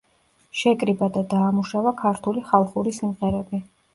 შეკრიბა 0.61 1.09
და 1.17 1.23
დაამუშავა 1.33 1.93
ქართული 2.01 2.43
ხალხური 2.49 2.97
სიმღერები. 3.01 3.63